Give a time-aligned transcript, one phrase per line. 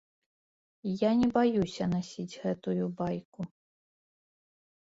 [1.01, 3.41] Я не баюся насіць гэтую байку.